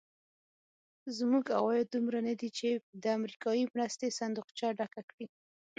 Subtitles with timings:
[1.17, 2.69] زموږ عواید دومره ندي چې
[3.03, 5.25] د امریکایي مرستې صندوقچه ډکه کړي.